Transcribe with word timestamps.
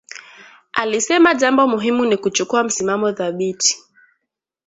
Alisema 0.73 1.33
jambo 1.35 1.67
muhimu 1.67 2.05
ni 2.05 2.17
kuchukua 2.17 2.63
msimamo 2.63 3.11
thabiti 3.11 3.77